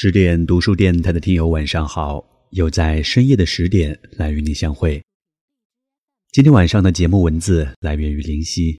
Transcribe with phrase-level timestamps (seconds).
[0.00, 5.02] 十点读书电台的听友晚上好，又在深夜的十点来与你相会。
[6.30, 8.78] 今天晚上的节目文字来源于林夕，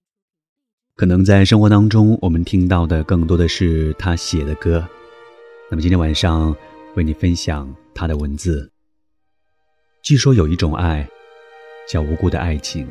[0.96, 4.88] 可能在生活当中我们听到的更多的是他写的歌，
[5.70, 6.55] 那么今天晚上
[6.96, 8.72] 为你分享他的文字。
[10.02, 11.06] 据说有一种爱，
[11.86, 12.88] 叫无辜的爱情，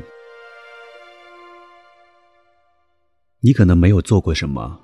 [3.39, 4.79] 你可能没有做过什么，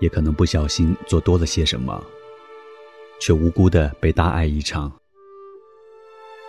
[0.00, 2.00] 也可能不小心做多了些什么。
[3.20, 4.92] 却无辜的被大爱一场。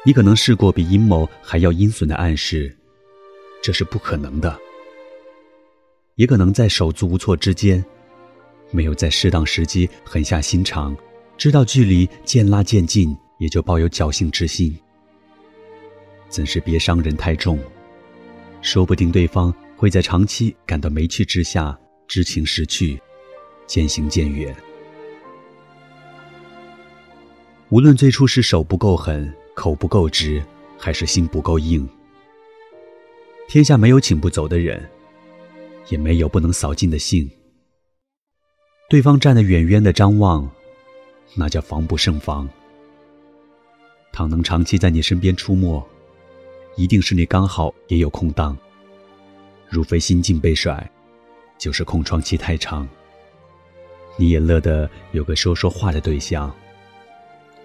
[0.04, 2.76] 你可能试过比阴谋还要阴损的暗示，
[3.62, 4.56] 这是不可能的。
[6.16, 7.84] 也可能在手足无措之间，
[8.72, 10.96] 没有在适当时机狠下心肠，
[11.38, 14.78] 知道距离渐拉渐近，也就抱有侥幸之心。
[16.30, 17.60] 怎是别伤人太重？
[18.62, 23.00] 说不定对方会在长期感到没趣之下，知情识趣，
[23.68, 24.56] 渐行渐远。
[27.76, 30.42] 无论最初是手不够狠、口不够直，
[30.78, 31.86] 还是心不够硬，
[33.50, 34.90] 天下没有请不走的人，
[35.90, 37.30] 也没有不能扫尽的兴。
[38.90, 40.50] 对方站得远远的张望，
[41.34, 42.48] 那叫防不胜防。
[44.14, 45.86] 倘能长期在你身边出没，
[46.78, 48.58] 一定是你刚好也有空档。
[49.68, 50.90] 如非心境被甩，
[51.58, 52.88] 就是空窗期太长。
[54.16, 56.56] 你也乐得有个说说话的对象。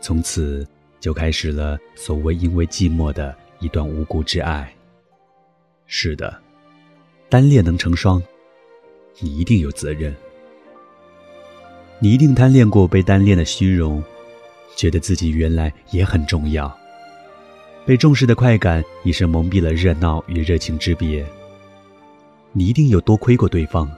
[0.01, 0.67] 从此
[0.99, 4.73] 就开始了所谓因为寂寞的一段无辜之爱。
[5.87, 6.41] 是的，
[7.29, 8.23] 单恋能成双，
[9.19, 10.15] 你一定有责任。
[11.99, 14.03] 你一定贪恋过被单恋的虚荣，
[14.75, 16.75] 觉得自己原来也很重要。
[17.85, 21.27] 被重视的快感已是蒙蔽了热闹与热情之别。
[22.53, 23.91] 你一定有多亏过对方，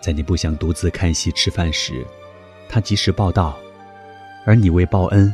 [0.00, 2.04] 在你不想独自看戏吃饭时，
[2.68, 3.58] 他及时报道。
[4.44, 5.32] 而你为报恩，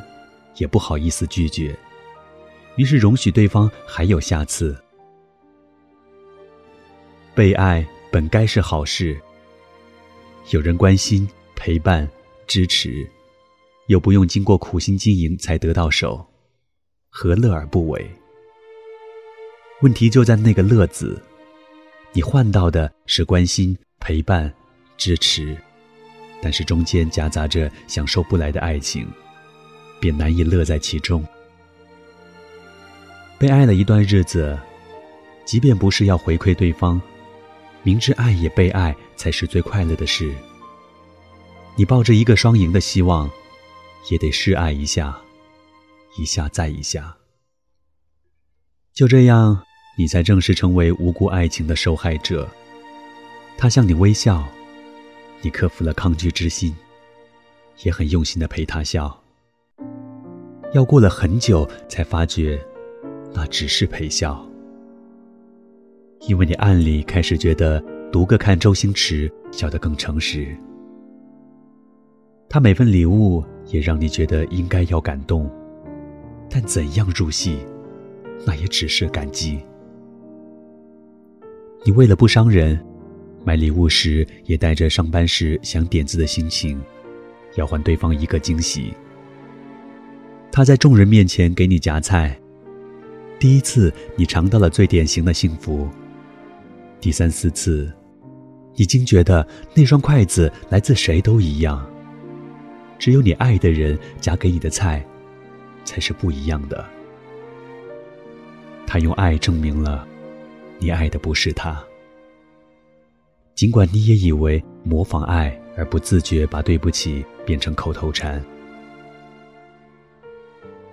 [0.56, 1.76] 也不好意思拒绝，
[2.76, 4.76] 于是容许对方还有下次。
[7.34, 9.20] 被爱本该是好事，
[10.50, 12.08] 有人关心、陪伴、
[12.46, 13.08] 支持，
[13.86, 16.24] 又不用经过苦心经营才得到手，
[17.08, 18.08] 何乐而不为？
[19.82, 21.20] 问题就在那个“乐”字，
[22.12, 24.52] 你换到的是关心、陪伴、
[24.96, 25.56] 支持。
[26.42, 29.06] 但是中间夹杂着享受不来的爱情，
[30.00, 31.24] 便难以乐在其中。
[33.38, 34.58] 被爱了一段日子，
[35.44, 37.00] 即便不是要回馈对方，
[37.82, 40.32] 明知爱也被爱才是最快乐的事。
[41.76, 43.30] 你抱着一个双赢的希望，
[44.10, 45.18] 也得试爱一下，
[46.18, 47.16] 一下再一下。
[48.92, 49.62] 就这样，
[49.96, 52.48] 你才正式成为无辜爱情的受害者。
[53.56, 54.46] 他向你微笑。
[55.42, 56.74] 你克服了抗拒之心，
[57.82, 59.18] 也很用心的陪他笑。
[60.74, 62.60] 要过了很久才发觉，
[63.32, 64.46] 那只是陪笑。
[66.28, 70.54] 因为你暗里开始觉得独个看周星驰笑得更诚实。
[72.48, 75.50] 他每份礼物也让你觉得应该要感动，
[76.50, 77.58] 但怎样入戏，
[78.44, 79.58] 那也只是感激。
[81.84, 82.78] 你为了不伤人。
[83.44, 86.80] 买礼物时也带着上班时想点子的心情，
[87.56, 88.92] 要还对方一个惊喜。
[90.52, 92.38] 他在众人面前给你夹菜，
[93.38, 95.88] 第一次你尝到了最典型的幸福。
[97.00, 97.90] 第三四次，
[98.74, 101.88] 已经觉得那双筷子来自谁都一样，
[102.98, 105.04] 只有你爱的人夹给你的菜，
[105.84, 106.84] 才是不一样的。
[108.86, 110.06] 他用爱证明了，
[110.78, 111.82] 你爱的不是他。
[113.60, 118.42] 尽管你也以为模仿爱而不自觉把对不起变成口头禅，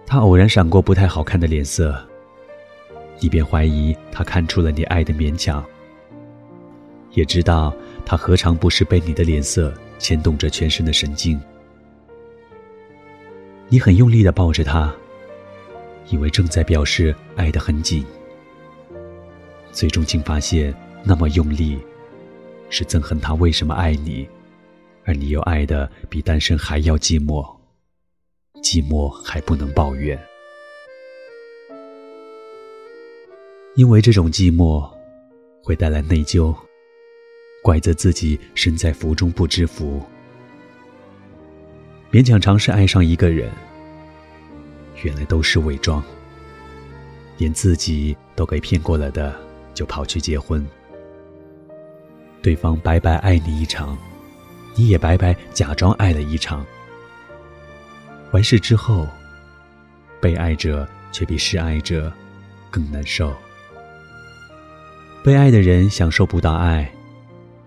[0.05, 1.97] 他偶然闪过不太好看的脸色，
[3.21, 5.63] 你便怀疑他看出了你爱的勉强，
[7.13, 7.73] 也知道
[8.05, 11.39] 他何尝不是被你的脸色牵动着全身的神经。
[13.69, 14.93] 你很用力的抱着他，
[16.09, 18.05] 以为正在表示爱得很紧，
[19.71, 20.75] 最终竟发现
[21.05, 21.79] 那么用力。
[22.69, 24.27] 是憎恨他为什么爱你，
[25.05, 27.43] 而你又爱的比单身还要寂寞，
[28.61, 30.19] 寂寞还不能抱怨，
[33.75, 34.85] 因为这种寂寞
[35.63, 36.55] 会带来内疚，
[37.63, 40.01] 怪责自己身在福中不知福，
[42.11, 43.49] 勉强尝试爱上一个人，
[45.03, 46.03] 原来都是伪装，
[47.37, 49.33] 连自己都给骗过了的，
[49.73, 50.67] 就跑去结婚。
[52.47, 53.97] 对方白白爱你一场，
[54.73, 56.65] 你也白白假装爱了一场，
[58.31, 59.05] 完事之后，
[60.21, 62.09] 被爱者却比示爱者
[62.71, 63.35] 更难受。
[65.25, 66.89] 被爱的人享受不到爱，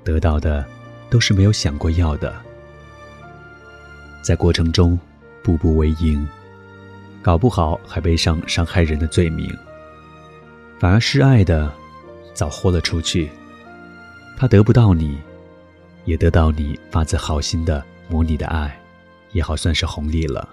[0.02, 0.64] 得到的
[1.10, 2.34] 都是没有想过要的，
[4.22, 4.98] 在过程中
[5.42, 6.26] 步步为营，
[7.20, 9.54] 搞不好还背上伤害人的罪名。
[10.78, 11.70] 反而示爱的，
[12.32, 13.28] 早豁了出去，
[14.40, 15.18] 他得不到你，
[16.06, 18.74] 也得到你发自好心的母你的爱，
[19.32, 20.48] 也好算是红利了。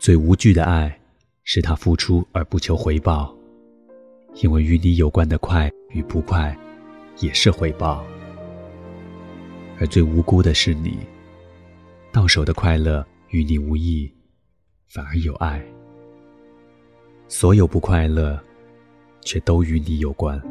[0.00, 1.00] 最无惧的爱，
[1.44, 3.32] 是他付出而不求回报。
[4.42, 6.58] 因为与你有关的快与不快，
[7.20, 8.04] 也是回报。
[9.78, 10.98] 而最无辜的是你，
[12.10, 14.12] 到手的快乐与你无异，
[14.88, 15.64] 反而有爱。
[17.28, 18.36] 所有不快乐，
[19.20, 20.42] 却都与你有关。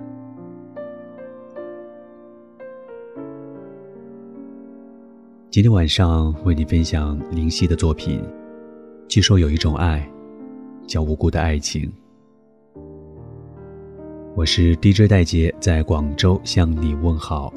[5.55, 8.21] 今天晚上为你分享林夕的作品。
[9.07, 10.05] 据说有一种爱，
[10.85, 11.89] 叫无辜的爱情。
[14.35, 17.53] 我是 DJ 戴杰，在广州向你问好。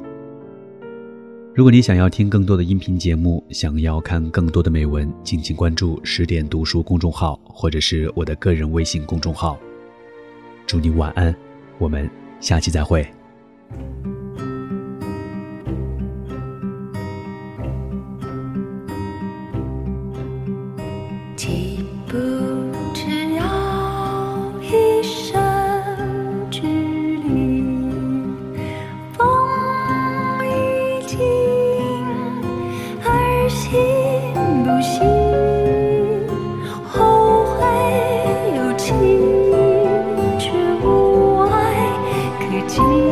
[1.53, 9.59] 如果你想要听更多的音频节目，想要看更多的美文，敬请关注十点读书公众号，或者是我的个人微信公众号。
[10.65, 11.35] 祝你晚安，
[11.77, 12.09] 我们
[12.39, 13.05] 下期再会。
[42.77, 43.08] 不